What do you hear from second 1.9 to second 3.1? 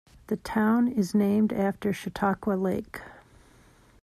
Chautauqua Lake.